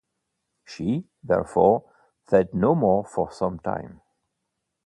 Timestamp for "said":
2.27-2.55